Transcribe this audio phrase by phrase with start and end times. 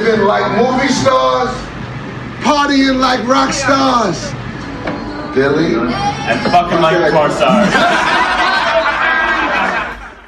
[0.00, 1.50] Living like movie stars,
[2.40, 4.32] partying like rock stars.
[5.34, 5.74] Billy.
[5.76, 8.16] And fucking like a porn stars.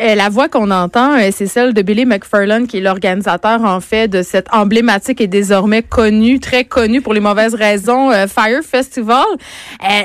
[0.03, 3.81] Euh, la voix qu'on entend, euh, c'est celle de Billy McFarland, qui est l'organisateur, en
[3.81, 8.63] fait, de cette emblématique et désormais connue, très connue pour les mauvaises raisons, euh, Fire
[8.69, 9.25] Festival.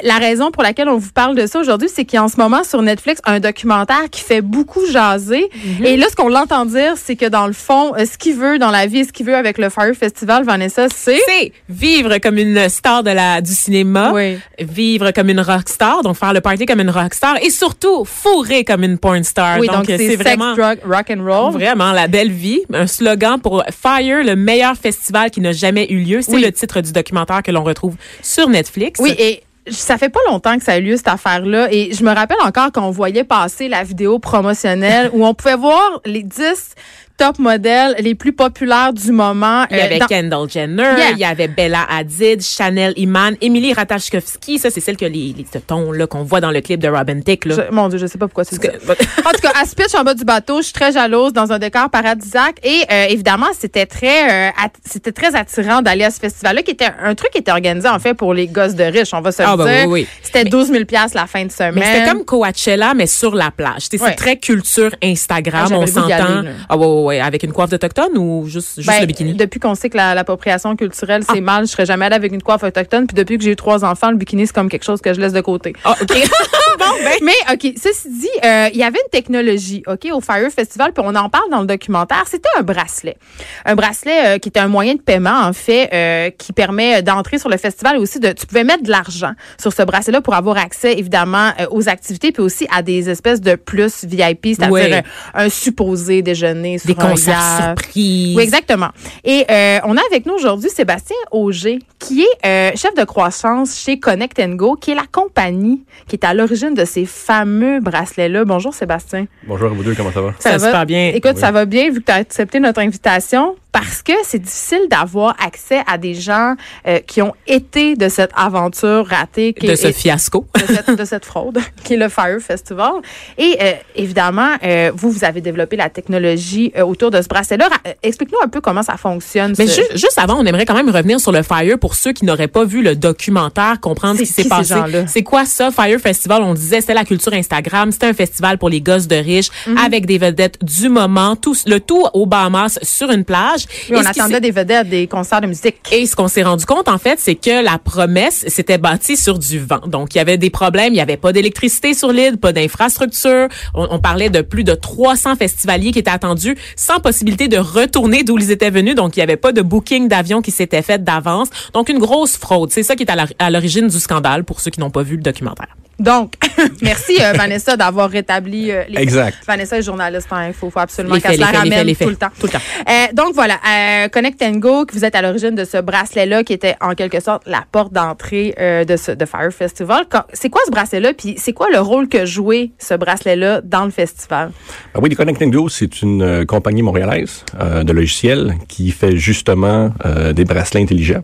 [0.04, 2.28] la raison pour laquelle on vous parle de ça aujourd'hui, c'est qu'il y a en
[2.28, 5.50] ce moment sur Netflix un documentaire qui fait beaucoup jaser.
[5.50, 5.86] Mm-hmm.
[5.86, 8.72] Et là, ce qu'on l'entend dire, c'est que dans le fond, ce qu'il veut dans
[8.72, 11.20] la vie, ce qu'il veut avec le Fire Festival, Vanessa, c'est...
[11.28, 14.38] C'est vivre comme une star de la, du cinéma, Oui.
[14.60, 18.84] vivre comme une rockstar, donc faire le party comme une rockstar et surtout fourrer comme
[18.84, 19.60] une porn star.
[19.60, 21.54] Oui, donc, c'est sex, vraiment drug, rock and roll.
[21.54, 26.00] Vraiment la belle vie, un slogan pour Fire, le meilleur festival qui n'a jamais eu
[26.00, 26.22] lieu.
[26.22, 26.42] C'est Oui.
[26.42, 29.00] le titre du documentaire que l'on retrouve sur Netflix.
[29.02, 32.04] Oui, et ça fait pas longtemps que ça a eu lieu cette affaire-là et je
[32.04, 36.76] me rappelle encore qu'on voyait passer la vidéo promotionnelle où on pouvait voir les 10
[37.18, 39.66] top modèles les plus populaires du moment.
[39.72, 41.12] Il y euh, avait dans- Kendall Jenner, Yeah.
[41.14, 44.60] il y avait Bella Hadid, Chanel Iman, Emily Ratajkowski.
[44.60, 46.88] Ça, c'est celle que les, les ce ton là qu'on voit dans le clip de
[46.88, 47.46] Robin Thicke.
[47.46, 47.56] Là.
[47.56, 50.04] Je- mon Dieu, je sais pas pourquoi c'est que- En tout cas, se pitch en
[50.04, 50.58] bas du bateau.
[50.60, 52.58] Je suis très jalouse dans un décor paradisiaque.
[52.64, 54.52] Et euh, évidemment, c'était très, euh,
[54.86, 58.00] c'était très attirant d'aller à ce festival-là, qui était un truc qui était organisé en
[58.00, 59.14] fait pour les gosses de riches.
[59.14, 59.88] On va se Ah, le bah dire.
[59.90, 60.08] oui, oui.
[60.22, 61.74] C'était 12 000 pièces la fin de semaine.
[61.76, 63.88] Mais c'était comme Coachella, mais sur la plage.
[63.90, 66.44] C'est très culture Ah, Instagram, j'avais on s'entend.
[66.70, 69.32] Ah ouais, ouais, ouais, avec une coiffe autochtone ou juste, juste Ben, le bikini?
[69.34, 69.38] Ah.
[69.38, 72.42] Depuis qu'on sait que la- l'appropriation culturelle, c'est mal, je serais jamais allée avec une
[72.44, 73.08] coiffe autochtone.
[73.08, 75.20] Puis depuis que j'ai eu trois enfants, le bikini, c'est comme quelque chose que je
[75.20, 75.74] laisse de côté.
[75.84, 76.12] Ah, OK.
[76.80, 77.14] bon, ben.
[77.22, 81.04] Mais, OK, ceci dit, euh, il y avait une technologie, OK, au Fire Festival, puis
[81.06, 82.24] on en parle dans le documentaire.
[82.28, 83.18] C'était un bracelet.
[83.66, 87.40] Un bracelet euh, qui était un moyen de paiement, en fait, euh, qui permet d'entrer
[87.40, 88.32] sur le festival et aussi de.
[88.32, 92.44] Tu pouvais mettre de l'argent sur ce bracelet-là pour avoir accès, évidemment, aux activités, puis
[92.44, 95.04] aussi à des espèces de plus VIP, c'est-à-dire
[95.34, 98.36] un, un supposé déjeuner sur Des un concerts surprises.
[98.36, 98.90] Oui, exactement.
[99.24, 99.46] Et
[99.84, 104.76] on a avec nous aujourd'hui Sébastien Auger, qui est chef de croissance chez Connect Go,
[104.76, 108.46] qui est la compagnie qui est à l'origine de ces fameux bracelets-là.
[108.46, 109.26] Bonjour Sébastien.
[109.46, 110.34] Bonjour à vous deux, comment ça va?
[110.40, 111.12] Ça va super bien.
[111.14, 114.88] Écoute, ça va bien vu que tu as accepté notre invitation parce que c'est difficile
[114.90, 116.56] d'avoir accès à des gens
[116.88, 119.54] euh, qui ont été de cette aventure ratée.
[119.54, 120.46] qui de est- ce fiasco.
[120.56, 122.94] de cette, de cette fraude, qui est le Fire Festival.
[123.38, 127.68] Et euh, évidemment, euh, vous, vous avez développé la technologie euh, autour de ce bracelet-là.
[127.68, 129.54] Ra- euh, Explique-nous un peu comment ça fonctionne.
[129.60, 132.26] Mais ce- juste avant, on aimerait quand même revenir sur le Fire pour ceux qui
[132.26, 134.74] n'auraient pas vu le documentaire, comprendre ce C'est qui s'est passé.
[135.08, 136.42] C'est quoi ça, Fire Festival?
[136.42, 137.92] On disait, c'était la culture Instagram.
[137.92, 139.78] C'était un festival pour les gosses de riches Mhm.
[139.78, 143.67] avec des vedettes du moment, tout, le tout aux Bahamas sur une plage.
[143.90, 145.76] Oui, on attendait des vedettes, des concerts de musique.
[145.92, 149.40] Et ce qu'on s'est rendu compte, en fait, c'est que la promesse s'était bâtie sur
[149.40, 149.82] du vent.
[149.88, 150.94] Donc, il y avait des problèmes.
[150.94, 153.48] Il n'y avait pas d'électricité sur l'île, pas d'infrastructure.
[153.74, 158.24] On, on parlait de plus de 300 festivaliers qui étaient attendus sans possibilité de retourner
[158.24, 158.96] d'où ils étaient venus.
[158.96, 161.50] Donc, il n'y avait pas de booking d'avion qui s'était fait d'avance.
[161.74, 162.72] Donc, une grosse fraude.
[162.72, 165.22] C'est ça qui est à l'origine du scandale pour ceux qui n'ont pas vu le
[165.24, 165.76] documentaire.
[166.00, 166.34] Donc,
[166.82, 169.38] merci euh, Vanessa d'avoir rétabli euh, les Exact.
[169.48, 171.94] Vanessa est journaliste en info, faut absolument qu'elle se la faits, les ramène faits, les
[171.96, 172.08] faits.
[172.08, 172.30] tout le temps.
[172.40, 172.60] Tout le temps.
[172.88, 176.54] Euh, donc voilà, euh, Connect Go, que vous êtes à l'origine de ce bracelet-là, qui
[176.54, 180.06] était en quelque sorte la porte d'entrée euh, de ce de Fire Festival.
[180.34, 183.92] C'est quoi ce bracelet-là, puis c'est quoi le rôle que jouait ce bracelet-là dans le
[183.92, 184.52] festival?
[184.94, 189.92] Ah oui, Connecting Go, c'est une euh, compagnie montréalaise euh, de logiciels qui fait justement
[190.06, 191.24] euh, des bracelets intelligents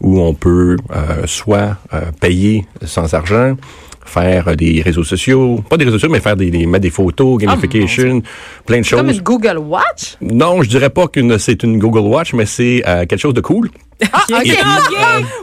[0.00, 3.56] où on peut euh, soit euh, payer sans argent,
[4.04, 7.38] faire des réseaux sociaux, pas des réseaux sociaux, mais faire des, des mettre des photos,
[7.38, 8.22] gamification,
[8.66, 9.16] plein de C'est comme choses.
[9.16, 10.16] une Google Watch?
[10.20, 13.40] Non, je dirais pas que c'est une Google Watch, mais c'est euh, quelque chose de
[13.40, 13.70] cool.
[14.12, 14.46] Ah, OK.
[14.46, 14.50] Et-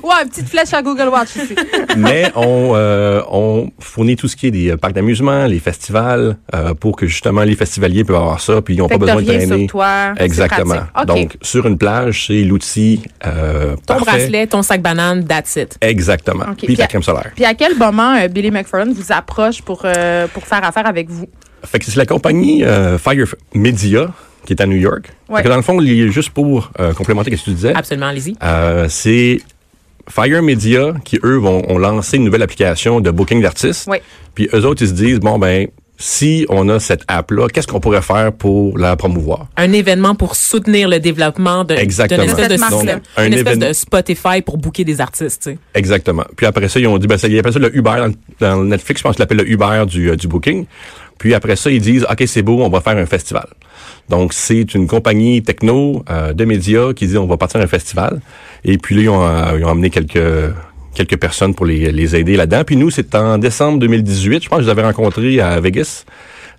[0.06, 1.56] ouais, une petite flèche à Google Watch ici.
[1.98, 6.38] mais on, euh, on fournit tout ce qui est des euh, parcs d'amusement, les festivals,
[6.54, 9.26] euh, pour que justement les festivaliers peuvent avoir ça, puis ils n'ont pas besoin de
[9.26, 9.46] traîner.
[9.60, 10.76] sur toi, Exactement.
[11.06, 14.06] Donc sur une plage, c'est l'outil euh, Ton parfait.
[14.06, 15.78] bracelet, ton sac banane, that's it.
[15.82, 16.46] Exactement.
[16.52, 16.66] OK.
[16.66, 17.32] Puis la crème solaire.
[17.36, 21.10] Puis à quel moment euh, Billy McFarland vous approche pour, euh, pour faire affaire avec
[21.10, 21.28] vous?
[21.66, 24.08] Fait que c'est la compagnie euh, Fire Media
[24.50, 25.12] qui est à New York.
[25.30, 25.44] Ouais.
[25.44, 28.36] Que dans le fond, juste pour euh, complémenter ce que tu disais, Absolument, allez-y.
[28.42, 29.42] euh, c'est
[30.10, 33.88] Fire Media qui, eux, vont ont lancé une nouvelle application de booking d'artistes.
[34.34, 35.68] Puis eux autres, ils se disent, bon, ben,
[36.02, 39.48] si on a cette app-là, qu'est-ce qu'on pourrait faire pour la promouvoir?
[39.58, 44.42] Un événement pour soutenir le développement d'une espèce, de, Un une espèce événement- de Spotify
[44.44, 45.44] pour booker des artistes.
[45.44, 45.58] tu sais.
[45.76, 46.24] Exactement.
[46.38, 47.92] Puis après ça, ils ont dit, ben, ça, ils appellent ça le Uber
[48.40, 50.66] dans, dans Netflix, je pense qu'ils l'appellent le Uber du, euh, du booking.
[51.20, 53.48] Puis après ça, ils disent, OK, c'est beau, on va faire un festival.
[54.10, 58.22] Donc, c'est une compagnie techno euh, de médias qui dit, on va partir un festival.
[58.66, 60.52] Et puis là, ils ont, euh, ils ont amené quelques
[60.96, 62.64] quelques personnes pour les, les aider là-dedans.
[62.66, 64.44] Puis nous, c'est en décembre 2018.
[64.44, 66.04] Je pense que je les avais rencontrés à Vegas.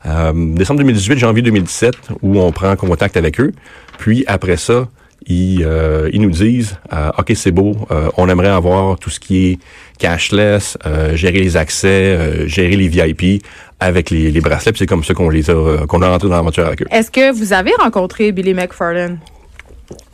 [0.07, 3.53] Euh, décembre 2018, janvier 2017, où on prend contact avec eux.
[3.99, 4.89] Puis après ça,
[5.27, 7.77] ils, euh, ils nous disent euh, OK, c'est beau,
[8.17, 9.59] on aimerait avoir tout ce qui est
[9.99, 10.79] cashless,
[11.15, 13.45] gérer les accès, gérer les VIP
[13.81, 14.73] avec les, les bracelets.
[14.73, 16.87] Puis c'est comme ça qu'on les a euh, qu'on a rentré dans l'aventure avec eux.
[16.91, 19.19] Est-ce que vous avez rencontré Billy McFarlane?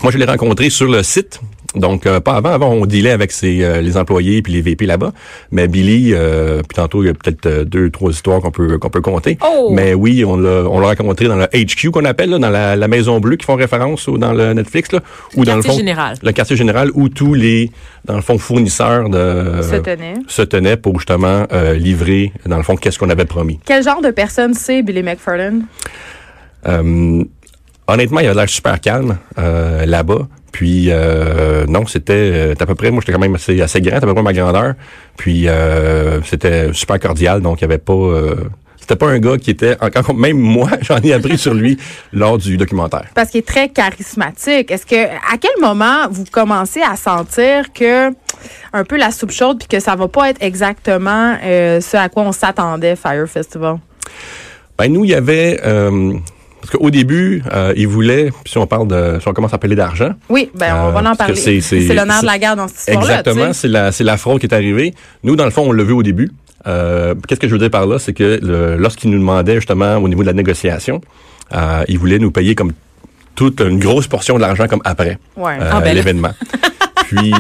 [0.03, 1.41] Moi, je l'ai rencontré sur le site.
[1.77, 2.51] Donc, euh, pas avant.
[2.51, 5.13] Avant, on dealait avec ses, euh, les employés puis les VP là-bas.
[5.51, 8.79] Mais Billy, euh, puis tantôt, il y a peut-être euh, deux, trois histoires qu'on peut
[8.79, 9.37] qu'on peut compter.
[9.45, 9.69] Oh!
[9.73, 12.77] Mais oui, on l'a on l'a rencontré dans le HQ qu'on appelle, là, dans la,
[12.77, 15.01] la Maison Bleue qui font référence au, dans le Netflix, là,
[15.37, 16.17] ou dans le Quartier fond, général.
[16.23, 17.71] le quartier général, où tous les,
[18.05, 20.15] dans le fond, fournisseurs de Se tenaient.
[20.29, 23.61] se tenaient pour justement euh, livrer, dans le fond, qu'est-ce qu'on avait promis.
[23.67, 25.67] Quel genre de personne c'est Billy McFarlane?
[26.67, 27.23] Euh,
[27.87, 30.27] honnêtement, il avait l'air super calme euh, là-bas.
[30.57, 33.99] Puis euh, non, c'était euh, à peu près, moi j'étais quand même assez, assez grand,
[33.99, 34.73] à peu près ma grandeur.
[35.19, 37.93] Puis euh, c'était super cordial, donc il y avait pas.
[37.93, 38.37] euh,
[38.81, 41.77] c'était pas un gars qui était encore même moi j'en ai appris sur lui
[42.11, 43.05] lors du documentaire.
[43.15, 44.71] Parce qu'il est très charismatique.
[44.71, 48.09] Est-ce que à quel moment vous commencez à sentir que
[48.73, 52.09] un peu la soupe chaude puis que ça va pas être exactement euh, ce à
[52.09, 53.77] quoi on s'attendait Fire Festival?
[54.79, 56.15] Ben nous il y avait euh,
[56.67, 59.77] parce qu'au début euh, il voulait si on parle de si on commence à parler
[59.77, 61.37] d'argent Oui, ben on Euh, va en parler.
[61.37, 63.19] c'est- nerf de la guerre dans cette histoire-là.
[63.21, 64.95] Exactement, c'est la c'est la fraude qui est arrivée.
[65.23, 66.31] Nous dans le fond on l'a vu au début.
[66.67, 68.41] Euh, Qu'est-ce que je veux dire par là, c'est que
[68.79, 71.01] lorsqu'ils nous demandaient justement au niveau de la négociation,
[71.55, 72.73] euh, ils voulaient nous payer comme
[73.37, 75.59] toute une grosse portion de l'argent comme après Ouais.
[75.61, 76.33] Ah, ben l'événement.
[77.07, 77.33] puis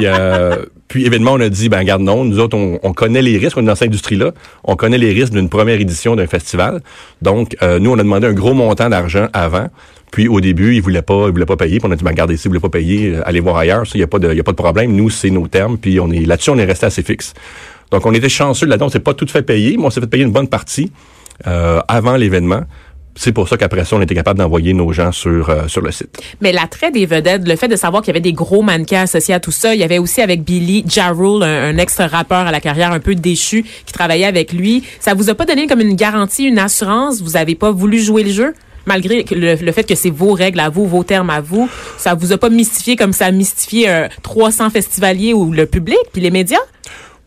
[0.88, 3.56] puis événement on a dit ben garde non, nous autres on, on connaît les risques,
[3.56, 4.32] on est dans cette industrie-là,
[4.64, 6.80] on connaît les risques d'une première édition d'un festival.
[7.22, 9.68] Donc euh, nous on a demandé un gros montant d'argent avant.
[10.12, 11.78] Puis au début, ils voulaient pas, ils voulaient pas payer.
[11.78, 13.82] Puis on a dit, ben, regardez, si vous voulez pas payer, euh, allez voir ailleurs.
[13.92, 14.94] Il y a pas de, y a pas de problème.
[14.94, 15.78] Nous, c'est nos termes.
[15.78, 17.34] Puis on est là-dessus, on est resté assez fixe.
[17.90, 18.86] Donc on était chanceux là-dedans.
[18.86, 20.90] On s'est pas tout fait payer, mais on s'est fait payer une bonne partie
[21.46, 22.62] euh, avant l'événement.
[23.16, 25.90] C'est pour ça qu'après ça, on était capable d'envoyer nos gens sur euh, sur le
[25.90, 26.22] site.
[26.40, 29.34] Mais l'attrait des vedettes, le fait de savoir qu'il y avait des gros mannequins associés
[29.34, 32.60] à tout ça, il y avait aussi avec Billy Jarrell, un, un ex-rappeur à la
[32.60, 34.84] carrière un peu déchu qui travaillait avec lui.
[35.00, 37.22] Ça vous a pas donné comme une garantie, une assurance?
[37.22, 38.54] Vous avez pas voulu jouer le jeu?
[38.86, 41.68] Malgré le fait que c'est vos règles à vous, vos termes à vous,
[41.98, 45.98] ça vous a pas mystifié comme ça a mystifié euh, 300 festivaliers ou le public
[46.12, 46.60] puis les médias?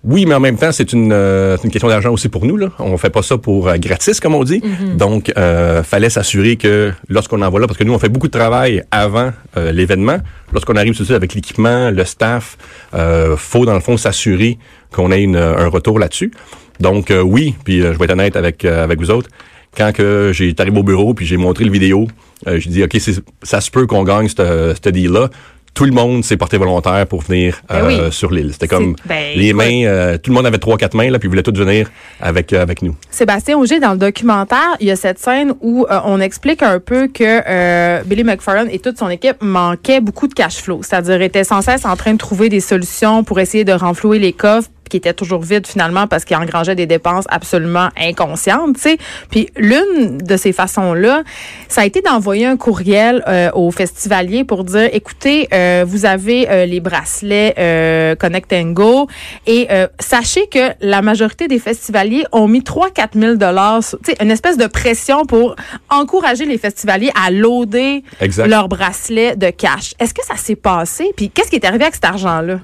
[0.06, 2.56] Oui, mais en même temps, c'est une, euh, une question d'argent aussi pour nous.
[2.56, 2.70] Là.
[2.80, 4.62] On fait pas ça pour euh, gratis, comme on dit.
[4.96, 8.32] Donc, euh, fallait s'assurer que lorsqu'on envoie là, parce que nous, on fait beaucoup de
[8.38, 10.18] travail avant euh, l'événement.
[10.54, 12.58] Lorsqu'on arrive sur le site avec l'équipement, le staff,
[12.94, 14.58] euh, faut dans le fond s'assurer
[14.94, 16.32] qu'on ait une- un retour là-dessus.
[16.80, 19.30] Donc, euh, oui, puis je vais être honnête avec euh, avec vous autres.
[19.78, 22.08] Quand que j'ai arrivé au bureau puis j'ai montré le vidéo,
[22.48, 22.98] euh, j'ai dit ok,
[23.44, 25.30] ça se peut qu'on gagne ce ce deal-là.
[25.74, 28.12] Tout le monde s'est porté volontaire pour venir Ben euh, oui.
[28.12, 28.52] sur l'île.
[28.54, 31.28] C'était comme ben, les mains, euh, tout le monde avait trois, quatre mains, là, puis
[31.28, 31.90] ils voulaient tous venir
[32.20, 32.96] avec, euh, avec nous.
[33.10, 36.80] Sébastien Auger, dans le documentaire, il y a cette scène où euh, on explique un
[36.80, 41.22] peu que euh, Billy McFarlane et toute son équipe manquaient beaucoup de cash flow, c'est-à-dire
[41.22, 44.70] étaient sans cesse en train de trouver des solutions pour essayer de renflouer les coffres
[44.90, 48.98] qui étaient toujours vides finalement parce qu'ils engrangeaient des dépenses absolument inconscientes, tu sais.
[49.30, 51.24] Puis l'une de ces façons-là,
[51.68, 56.50] ça a été d'envoyer un courriel euh, aux festivaliers pour dire, écoutez, euh, vous avez
[56.50, 59.08] euh, les bracelets Connect and Go
[59.46, 59.68] et
[60.00, 64.58] sachez que la majorité des festivaliers ont mis 3-4 000 dollars, tu sais, une espèce
[64.58, 65.56] de pression pour
[65.90, 68.48] encourager les festivaliers à loader Exact.
[68.48, 69.94] leurs bracelets de cash.
[70.00, 71.12] Est-ce que ça s'est passé?
[71.16, 72.60] Puis qu'est-ce qui est arrivé avec cet argent-là?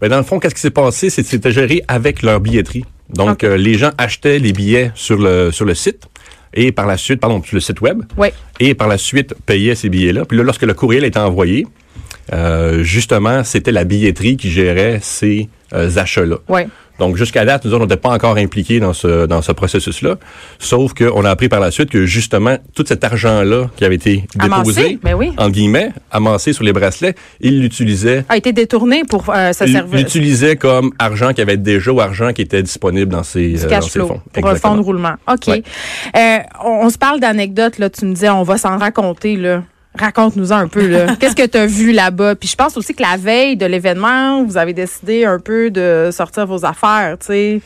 [0.00, 1.10] Ben, dans le fond, qu'est-ce qui s'est passé?
[1.10, 2.84] C'est que c'était géré avec leur billetterie.
[3.08, 6.06] Donc, euh, les gens achetaient les billets sur le, sur le site
[6.52, 8.02] et par la suite, pardon, sur le site web.
[8.16, 8.28] Oui.
[8.60, 10.24] Et par la suite, payaient ces billets-là.
[10.24, 11.66] Puis là, lorsque le courriel était envoyé,
[12.32, 16.36] euh, justement, c'était la billetterie qui gérait ces euh, achats-là.
[16.48, 16.62] Oui.
[16.98, 20.16] Donc, jusqu'à date, nous autres, on n'était pas encore impliqués dans ce, dans ce processus-là.
[20.58, 24.24] Sauf qu'on a appris par la suite que, justement, tout cet argent-là qui avait été
[24.36, 25.32] déposé, oui.
[25.36, 29.96] en guillemets, amassé sur les bracelets, ils l'utilisaient A été détourné pour euh, se servir
[29.96, 33.68] l'utilisait comme argent qui avait déjà ou argent qui était disponible dans ses, du euh,
[33.68, 34.20] dans fonds.
[34.32, 35.14] pour fonds de roulement.
[35.28, 35.46] OK.
[35.48, 35.62] Ouais.
[36.16, 37.90] Euh, on, on se parle d'anecdotes, là.
[37.90, 39.62] Tu me disais, on va s'en raconter, là.
[39.96, 41.16] Raconte-nous un peu, là.
[41.20, 42.34] Qu'est-ce que tu as vu là-bas?
[42.34, 46.10] Puis je pense aussi que la veille de l'événement, vous avez décidé un peu de
[46.12, 47.60] sortir vos affaires, tu sais.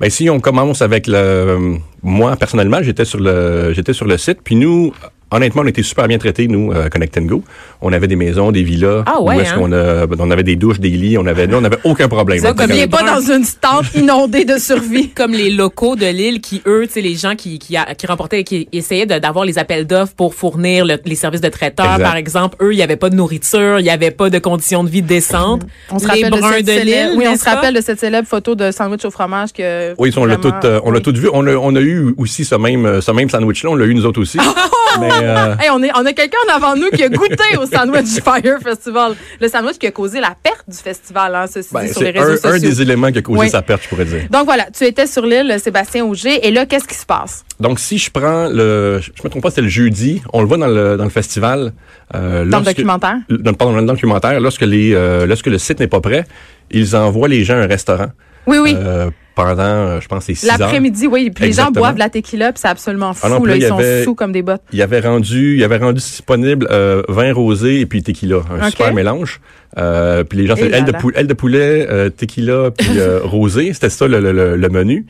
[0.00, 4.40] Ben, si on commence avec le, moi personnellement, j'étais sur le, j'étais sur le site,
[4.42, 4.92] puis nous,
[5.34, 7.42] honnêtement, on était super bien traités, nous, euh, Connect Go.
[7.80, 9.02] On avait des maisons, des villas.
[9.06, 9.56] Ah ouais, où est-ce hein?
[9.58, 12.40] qu'on a, on avait des douches, des lits, on avait, nous, on n'avait aucun problème.
[12.40, 15.08] Ça, On comme il pas dans une tente inondée de survie.
[15.14, 18.06] Comme les locaux de l'île qui, eux, tu sais, les gens qui, qui, a- qui
[18.06, 21.86] remportaient, qui essayaient de- d'avoir les appels d'offres pour fournir le- les services de traiteurs,
[21.94, 22.02] Exact.
[22.04, 24.82] par exemple, eux, il n'y avait pas de nourriture, il n'y avait pas de conditions
[24.84, 25.62] de vie décentes.
[25.90, 28.00] On se rappelle de bruns cette de célèbre- l'île, Oui, on se rappelle de cette
[28.00, 29.94] célèbre photo de sandwich au fromage que.
[29.98, 31.02] Oui, on l'a tout, vraiment- euh, on l'a oui.
[31.02, 31.28] tout vu.
[31.32, 33.70] On a, on a eu aussi ce même, euh, ce même sandwich-là.
[33.70, 34.38] On l'a eu nous autres aussi.
[35.00, 37.66] Mais, euh, Hey, on, est, on a quelqu'un en avant nous qui a goûté au
[37.66, 39.14] Sandwich Fire Festival.
[39.40, 42.12] Le sandwich qui a causé la perte du festival, hein, ceci ben, dit, sur les
[42.12, 43.50] c'est réseaux un, un des éléments qui a causé Oui.
[43.50, 44.22] sa perte, je pourrais dire.
[44.30, 47.44] Donc voilà, tu étais sur l'île Sébastien Auger, et là, qu'est-ce qui se passe?
[47.60, 50.56] Donc, si je prends le, je me trompe pas, c'était le jeudi, on le voit
[50.58, 51.72] dans le, dans le festival.
[52.14, 53.16] Euh, Dans le documentaire?
[53.30, 56.24] Dans, pardon, dans le documentaire, lorsque les, euh, lorsque le site n'est pas prêt,
[56.70, 58.08] ils envoient les gens à un restaurant.
[58.46, 58.74] Oui, oui.
[58.76, 60.58] euh, pendant, euh, je pense, c'est six heures.
[60.58, 61.30] L'après-midi, oui.
[61.34, 61.80] Puis les gens Exactement.
[61.80, 63.22] boivent de la tequila, puis c'est absolument fou.
[63.24, 64.62] Ah non, là, là, il ils sont avait- sous comme des bottes.
[64.72, 68.94] Il avait rendu, il avait rendu disponible euh, vin rosé et puis tequila, un super
[68.94, 69.40] mélange.
[69.76, 72.88] Euh, puis les gens, aile de, pou- de poulet, euh, tequila puis
[73.24, 75.04] rosé, c'était ça le, le- le- menu.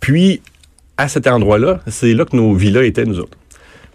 [0.00, 0.42] Puis
[0.98, 3.38] à cet endroit-là, c'est là que nos villas étaient nous autres.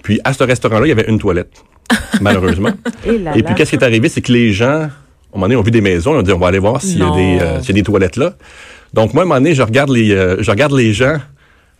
[0.01, 1.51] Puis à ce restaurant-là, il y avait une toilette,
[2.22, 2.72] malheureusement.
[3.06, 4.89] Et, là Et puis, qu'est-ce qui est arrivé, c'est que les gens, à un
[5.36, 7.03] moment donné, ont vu des maisons, ils ont dit, on va aller voir s'il y
[7.03, 7.36] a des,
[7.67, 8.34] y a des toilettes là.
[8.94, 11.17] Donc, moi, à un moment donné, je regarde les, euh, je regarde les gens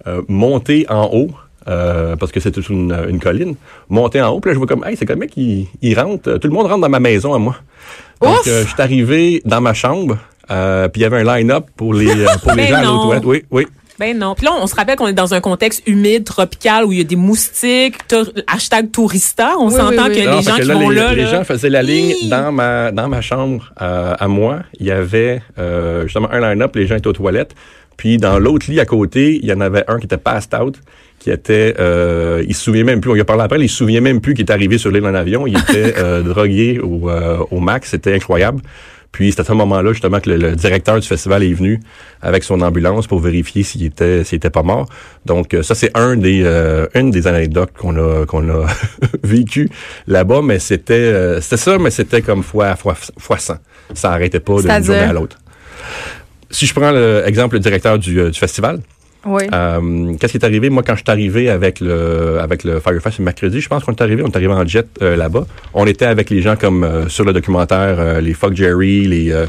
[0.06, 1.30] euh, monter en haut,
[1.68, 3.56] euh, parce que c'était une, une colline,
[3.90, 6.38] monter en haut, puis là, je vois comme, hey, c'est comme mec, ils rentrent, euh,
[6.38, 7.56] tout le monde rentre dans ma maison à moi.
[8.22, 10.18] Donc, euh, je suis arrivé dans ma chambre,
[10.50, 12.08] euh, puis il y avait un line-up pour les,
[12.42, 13.20] pour les gens à.
[13.24, 13.68] Oui, oui.
[14.00, 14.36] Ben non.
[14.36, 17.01] Puis là, on se rappelle qu'on est dans un contexte humide, tropical, où il y
[17.01, 17.96] a des moustiques,
[18.48, 19.56] hashtag tourista.
[19.60, 20.24] On Oui, s'entend oui, oui.
[20.24, 22.13] que Non, les gens que qui vont les, là, les là, gens faisaient la ligne
[22.30, 24.60] dans ma dans ma chambre euh, à moi.
[24.80, 27.56] Il y avait euh, justement un line-up, les gens étaient aux toilettes.
[27.98, 30.75] Puis dans l'autre lit à côté, il y en avait un qui était passed out,
[31.18, 33.10] qui était, euh, il se souvient même plus.
[33.10, 35.06] On lui a parlé après, il se souvient même plus qu'il est arrivé sur l'île
[35.06, 35.48] en avion.
[35.48, 38.62] Il était euh, drogué au, euh, au max, c'était incroyable.
[39.12, 41.80] Puis c'est à ce moment-là justement que le, le directeur du festival est venu
[42.22, 44.88] avec son ambulance pour vérifier s'il était s'il était pas mort.
[45.26, 48.66] Donc euh, ça c'est un des euh, une des anecdotes qu'on a qu'on a
[49.24, 49.70] vécu
[50.08, 53.56] là-bas, mais c'était euh, c'était ça, mais c'était comme fois fois fois 100.
[53.94, 55.38] Ça arrêtait pas d'une journée à l'autre.
[56.50, 58.80] Si je prends l'exemple le directeur du, euh, du festival,
[59.27, 59.43] Oui.
[59.53, 60.69] euh, Qu'est-ce qui est arrivé?
[60.69, 63.91] Moi, quand je suis arrivé avec le, avec le Firefest le mercredi, je pense qu'on
[63.93, 65.46] est arrivé, on est arrivé en jet euh, là-bas.
[65.74, 69.31] On était avec les gens comme euh, sur le documentaire, euh, les Fuck Jerry, les,
[69.31, 69.46] euh,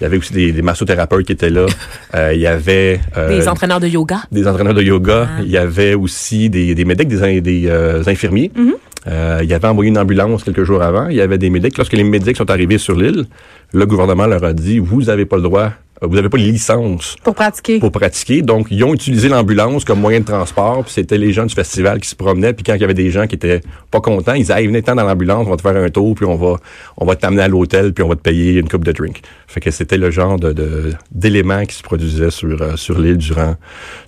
[0.00, 1.66] il y avait aussi des, des massothérapeutes qui étaient là.
[2.14, 4.20] Euh, il y avait euh, des entraîneurs de yoga?
[4.32, 5.28] des entraîneurs de yoga.
[5.28, 5.40] Ah.
[5.42, 8.50] Il y avait aussi des, des médics, des, des euh, infirmiers.
[8.56, 8.72] Mm-hmm.
[9.08, 11.08] Euh, il y avait envoyé une ambulance quelques jours avant.
[11.08, 11.76] Il y avait des médics.
[11.76, 13.26] Lorsque les médics sont arrivés sur l'île,
[13.74, 15.72] le gouvernement leur a dit, vous n'avez pas le droit,
[16.02, 17.78] vous n'avez pas de licence Pour pratiquer.
[17.78, 18.42] pour pratiquer.
[18.42, 20.84] Donc, ils ont utilisé l'ambulance comme moyen de transport.
[20.84, 22.52] Puis c'était les gens du festival qui se promenaient.
[22.52, 23.60] Puis quand il y avait des gens qui étaient
[23.90, 26.26] pas contents, ils disaient hey, venez dans l'ambulance, on va te faire un tour, puis
[26.26, 26.56] on va
[26.98, 29.20] on va t'amener à l'hôtel, puis on va te payer une coupe de drink.
[29.46, 33.16] Fait que c'était le genre de de- d'éléments qui se produisaient sur euh, sur l'île
[33.18, 33.56] durant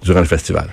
[0.02, 0.68] durant le festival.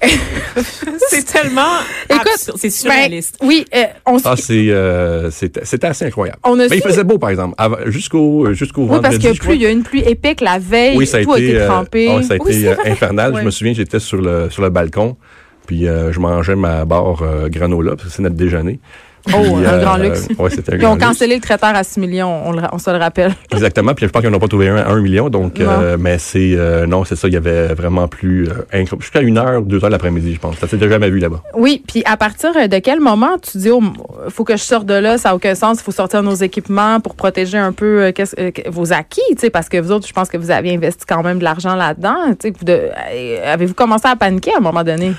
[1.08, 1.78] C'est tellement
[2.08, 2.28] Écoute.
[2.56, 3.38] C'est Ben, surréaliste.
[3.42, 6.38] oui, euh, on s- Ah, c'est euh, c'était c'était assez incroyable.
[6.44, 7.54] On a Mais il faisait beau par exemple
[7.86, 9.02] jusqu'au jusqu'au oui, vendredi.
[9.02, 10.96] parce qu'il y a je plus, il y a eu une pluie épique la veille.
[10.96, 12.08] Oui, ça a tout été, été euh, trempé.
[12.10, 13.32] ah, ça a été Oui, euh, infernal.
[13.34, 13.40] Ouais.
[13.40, 15.16] Je me souviens, j'étais sur le sur le balcon,
[15.66, 18.80] puis euh, je mangeais ma barre euh, granola, parce que c'est notre déjeuner.
[19.34, 20.28] Oh, un euh, grand luxe.
[20.38, 21.04] Ouais, c'était un Ils ont luxe.
[21.06, 23.34] cancellé le traiteur à 6 millions, on, le ra- on se le rappelle.
[23.52, 23.94] Exactement.
[23.94, 25.28] Puis je pense qu'ils n'en ont pas trouvé un à un million.
[25.28, 27.28] Donc, euh, mais c'est euh, non, c'est ça.
[27.28, 28.84] Il y avait vraiment plus euh.
[29.00, 30.56] Jusqu'à une heure, deux heures l'après-midi, je pense.
[30.58, 31.42] Ça s'était jamais vu là-bas.
[31.54, 33.82] Oui, puis à partir de quel moment tu dis, oh,
[34.28, 37.00] faut que je sorte de là, ça n'a aucun sens, il faut sortir nos équipements
[37.00, 40.12] pour protéger un peu euh, euh, vos acquis, tu sais, parce que vous autres, je
[40.12, 42.16] pense que vous avez investi quand même de l'argent là-dedans.
[42.68, 42.88] euh,
[43.52, 45.12] Avez-vous commencé à paniquer à un moment donné?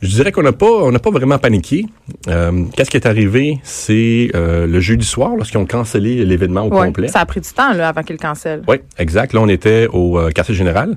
[0.00, 1.86] Je dirais qu'on n'a pas, on n'a pas vraiment paniqué.
[2.28, 6.72] Euh, Qu'est-ce qui est arrivé, c'est euh, le jeudi soir lorsqu'ils ont cancellé l'événement au
[6.72, 7.08] Ouais, complet.
[7.08, 8.62] Ça a pris du temps là, avant qu'ils cancellent.
[8.68, 9.32] Oui, exact.
[9.32, 10.96] Là, on était au euh, quartier général.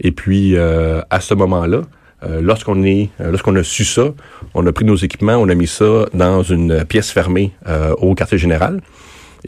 [0.00, 1.82] Et puis, euh, à ce moment-là,
[2.24, 4.14] euh, lorsqu'on est, euh, lorsqu'on a su ça,
[4.54, 8.14] on a pris nos équipements, on a mis ça dans une pièce fermée euh, au
[8.14, 8.80] quartier général.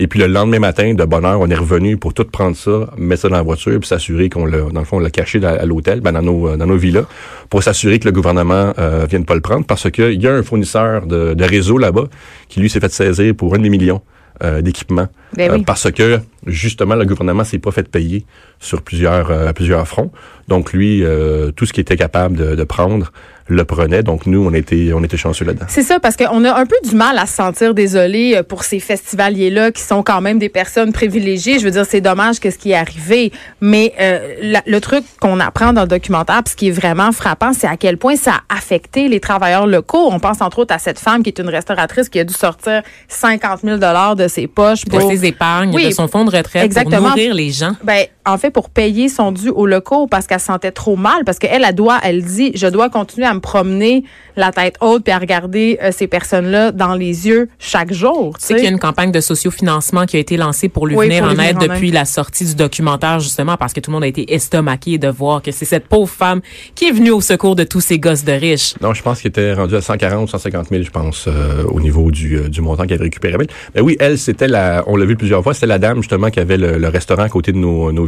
[0.03, 2.89] Et puis le lendemain matin, de bonne heure, on est revenu pour tout prendre ça,
[2.97, 5.45] mettre ça dans la voiture, puis s'assurer qu'on l'a, dans le fond, on l'a caché
[5.45, 7.05] à l'hôtel, ben, dans nos, euh, dans nos villas,
[7.51, 10.43] pour s'assurer que le gouvernement euh, vienne pas le prendre, parce qu'il y a un
[10.43, 12.07] fournisseur de, de réseau là-bas
[12.49, 14.01] qui lui s'est fait saisir pour un demi-million
[14.43, 15.65] euh, d'équipements, Ben euh, oui.
[15.67, 18.25] parce que justement le gouvernement s'est pas fait payer
[18.59, 20.11] sur plusieurs euh, plusieurs fronts.
[20.49, 23.13] Donc lui, euh, tout ce qu'il était capable de, de prendre
[23.51, 24.03] le prenaient.
[24.03, 25.67] Donc nous, on était, on était chanceux là-dedans.
[25.69, 28.63] C'est ça, parce qu'on a un peu du mal à se sentir désolé euh, pour
[28.65, 31.59] ces festivaliers-là qui sont quand même des personnes privilégiées.
[31.59, 33.33] Je veux dire, c'est dommage que ce qui est arrivé.
[33.61, 37.11] Mais euh, la- le truc qu'on apprend dans le documentaire, puis ce qui est vraiment
[37.13, 40.09] frappant, c'est à quel point ça a affecté les travailleurs locaux.
[40.11, 42.83] On pense entre autres à cette femme qui est une restauratrice qui a dû sortir
[43.09, 43.79] 50 000
[44.15, 45.11] de ses poches De pour...
[45.11, 45.87] ses épargnes, Oui.
[45.87, 46.99] de son fonds de retraite Exactement.
[46.99, 47.73] pour nourrir les gens.
[47.83, 51.25] Ben, en fait, pour payer son dû aux locaux parce qu'elle se sentait trop mal,
[51.25, 54.05] parce qu'elle, elle doit, elle dit, je dois continuer à me promener
[54.37, 58.37] la tête haute puis à regarder euh, ces personnes-là dans les yeux chaque jour.
[58.39, 60.97] Tu sais qu'il y a une campagne de sociofinancement qui a été lancée pour lui
[60.97, 63.91] Oui, venir pour en aide en depuis la sortie du documentaire, justement, parce que tout
[63.91, 66.41] le monde a été estomaqué de voir que c'est cette pauvre femme
[66.75, 68.75] qui est venue au secours de tous ces gosses de riches.
[68.81, 72.11] Non, je pense qu'il était rendu à 140, 150 000, je pense, euh, au niveau
[72.11, 73.37] du, euh, du montant qu'elle avait récupéré.
[73.75, 76.41] Mais oui, elle, c'était la, on l'a vu plusieurs fois, c'était la dame justement qui
[76.41, 78.07] avait le, le restaurant à côté de nos, nos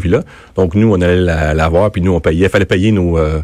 [0.56, 3.40] Donc nous, on allait la, la voir, puis nous on payait, fallait payer nos euh,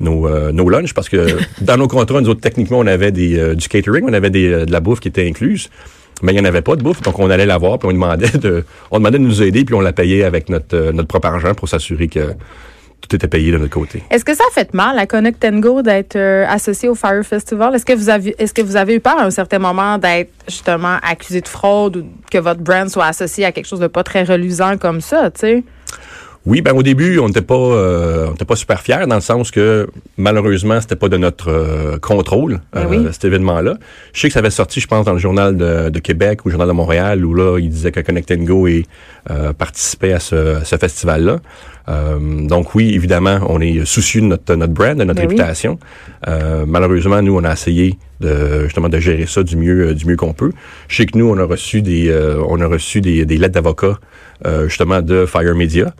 [0.00, 3.38] nos, euh, nos lunchs parce que dans nos contrats, nous autres, techniquement, on avait des,
[3.38, 5.70] euh, du catering, on avait des, euh, de la bouffe qui était incluse.
[6.22, 7.92] Mais il n'y en avait pas de bouffe, donc on allait la voir, puis on
[7.92, 11.28] demandait de, on demandait de nous aider, puis on la payait avec notre, notre propre
[11.28, 12.32] argent pour s'assurer que
[13.06, 14.02] tout était payé de notre côté.
[14.10, 17.74] Est-ce que ça a fait mal à Connect Go d'être euh, associé au Fire Festival?
[17.74, 20.32] Est-ce que vous avez est-ce que vous avez eu peur à un certain moment d'être
[20.48, 24.02] justement accusé de fraude ou que votre brand soit associé à quelque chose de pas
[24.02, 25.64] très reluisant comme ça, tu sais?
[26.46, 29.20] Oui, ben au début, on n'était pas, euh, on n'était pas super fiers dans le
[29.20, 33.08] sens que malheureusement, c'était pas de notre euh, contrôle Ben euh, oui.
[33.10, 33.74] cet événement-là.
[34.12, 36.48] Je sais que ça avait sorti, je pense, dans le journal de, de Québec ou
[36.48, 38.86] le journal de Montréal où là, il disait que Connect Go et,
[39.28, 41.38] euh, participait à ce, ce festival-là.
[41.88, 45.34] Euh, donc oui, évidemment, on est soucieux de notre, notre brand, de notre Ben oui.
[45.34, 45.80] réputation.
[46.28, 50.06] Euh, malheureusement, nous, on a essayé de justement de gérer ça du mieux, euh, du
[50.06, 50.52] mieux qu'on peut.
[50.86, 53.54] Je sais que nous, on a reçu des, euh, on a reçu des, des lettres
[53.54, 53.98] d'avocats
[54.46, 55.92] euh, justement de Fire Media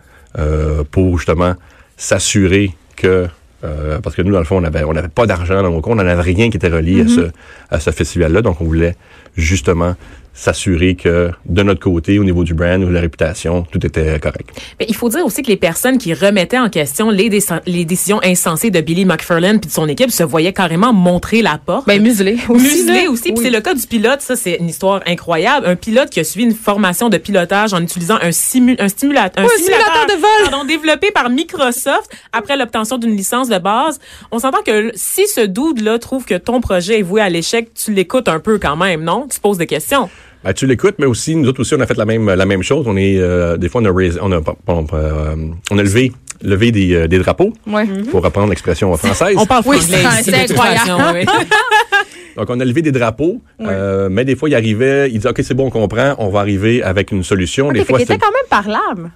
[0.91, 1.55] pour justement
[1.97, 3.29] s'assurer que
[3.65, 5.81] euh, parce que nous, dans le fond, on avait, on n'avait pas d'argent dans nos
[5.81, 7.31] comptes, on n'avait rien qui était relié à ce,
[7.71, 8.43] à ce festival-là.
[8.43, 8.97] Donc, on voulait
[9.37, 9.95] justement
[10.37, 14.21] s'assurer que de notre côté, au niveau du brand ou de la réputation, tout était
[14.21, 14.51] correct.
[14.79, 17.85] Mais il faut dire aussi que les personnes qui remettaient en question les, déc- les
[17.87, 21.87] décisions insensées de Billy McFarland puis de son équipe se voyaient carrément montrer la porte.
[21.87, 22.63] Ben muselé aussi.
[22.65, 23.23] Muselé aussi.
[23.23, 23.45] Puis Oui.
[23.45, 24.21] c'est le cas du pilote.
[24.21, 25.67] Ça, c'est une histoire incroyable.
[25.67, 29.43] Un pilote qui a suivi une formation de pilotage en utilisant un, simu un, stimulateur,
[29.43, 30.51] un Oui, un simulateur de vol.
[30.51, 33.99] pardon, développé par Microsoft après l'obtention d'une licence de base.
[34.31, 37.93] On s'entend que si ce dude-là trouve que ton projet est voué à l'échec, tu
[37.93, 39.27] l'écoutes un peu quand même, non?
[39.33, 40.11] Tu poses des questions.
[40.45, 42.63] Ben, tu l'écoutes, mais aussi, nous autres aussi, on a fait la même, la même
[42.63, 42.87] chose.
[42.89, 45.35] On est, euh, des fois, on a, raisé- on a, on, euh,
[45.71, 47.85] on a levé, levé des, euh, des drapeaux, Ouais.
[48.11, 49.35] pour reprendre l'expression française.
[49.39, 50.79] On parle Oui, franglais c'est- incroyable.
[50.79, 51.25] façon, oui.
[52.37, 55.41] Donc, on a levé des drapeaux, euh, mais des fois, il arrivait, il disait, OK,
[55.43, 57.69] c'est bon, on comprend, on va arriver avec une solution.
[57.69, 59.11] Ok, des fait fois, qu'il était c'était- quand même parlable.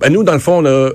[0.00, 0.90] Ben, nous, dans le fond, on a,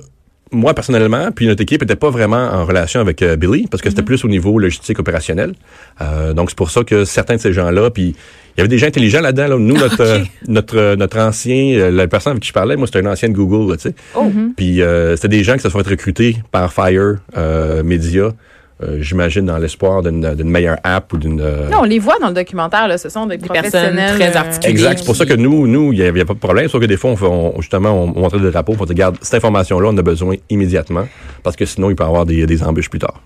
[0.52, 3.90] moi, personnellement, puis notre équipe était pas vraiment en relation avec euh, Billy, parce que
[3.90, 5.54] c'était plus au niveau logistique opérationnel.
[6.02, 8.16] Euh, donc, c'est pour ça que certains de ces gens-là, puis
[8.60, 9.48] il y avait des gens intelligents là-dedans.
[9.48, 9.58] Là.
[9.58, 13.12] Nous, notre, euh, notre, notre ancien, la personne avec qui je parlais, moi, c'était un
[13.12, 13.96] ancien de Google, tu sais.
[14.58, 18.34] Puis euh, c'était des gens qui se sont fait recruter par Fire euh, Media,
[18.82, 21.42] euh, j'imagine, dans l'espoir d'une meilleure app ou d'une...
[21.42, 22.98] euh, Non, on les voit dans le documentaire, là.
[22.98, 24.16] Ce sont des, personnes professionnels.
[24.16, 24.72] très euh, articulées.
[24.72, 25.00] Exact.
[25.00, 26.68] C'est pour ça que nous, nous, il n'y avait pas de problème.
[26.70, 28.94] Sauf que des fois, on, fait- on- justement, on, on montrait des drapeaux pour dire,
[28.94, 31.08] regarde, cette information-là, on a besoin immédiatement.
[31.44, 33.22] Parce que sinon, il peut y avoir des, des embûches plus tard.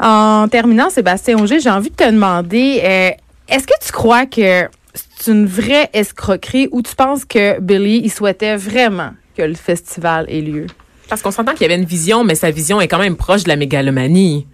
[0.00, 3.10] En terminant, Sébastien Auger, j'ai envie de te demander, euh,
[3.48, 8.10] est-ce que tu crois que c'est une vraie escroquerie ou tu penses que Billy, il
[8.10, 10.66] souhaitait vraiment que le festival ait lieu?
[11.08, 13.44] Parce qu'on s'entend qu'il y avait une vision, mais sa vision est quand même proche
[13.44, 14.46] de la mégalomanie.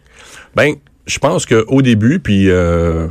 [0.56, 0.74] Ben,
[1.06, 3.06] je pense qu'au début, puis euh,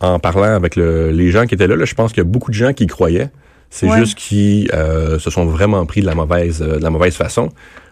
[0.00, 2.28] en parlant avec le- les gens qui étaient là, là, je pense qu'il y a
[2.28, 3.30] beaucoup de gens qui y croyaient.
[3.70, 3.98] C'est Ouais.
[3.98, 7.48] juste qu'ils euh, se sont vraiment pris de la mauvaise, euh, de la mauvaise façon.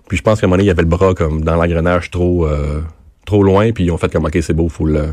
[0.09, 2.11] Puis je pense qu'à un moment donné, il y avait le bras comme dans l'engrenage
[2.11, 2.47] trop,
[3.25, 5.11] trop loin, puis ils ont fait comme, OK, c'est beau, faut le...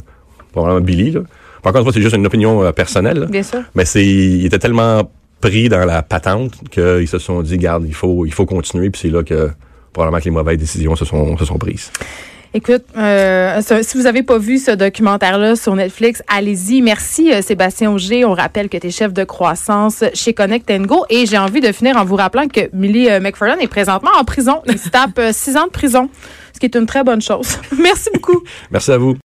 [0.52, 1.22] Probablement Billy, là.
[1.66, 3.20] Une fois, c'est juste une opinion personnelle.
[3.20, 3.26] là.
[3.28, 3.60] Bien sûr.
[3.76, 5.10] Mais c'est, il était tellement
[5.42, 8.90] pris dans la patente qu'ils se sont dit, garde, il faut, il faut continuer.
[8.90, 9.52] Puis c'est là que
[9.94, 11.92] probablement que les mauvaises décisions se sont, se sont prises.
[12.52, 16.82] Écoute, euh, si vous avez pas vu ce documentaire-là sur Netflix, allez-y.
[16.82, 18.26] Merci euh, Sébastien Auger.
[18.26, 21.06] On rappelle que tu es chef de croissance chez Connect Go.
[21.12, 24.24] Et j'ai envie de finir en vous rappelant que Millie euh, McFarland est présentement en
[24.24, 24.64] prison.
[24.66, 26.10] Il tape euh, six ans de prison,
[26.52, 27.60] ce qui est une très bonne chose.
[27.80, 28.42] Merci beaucoup.
[28.72, 29.16] Merci à vous.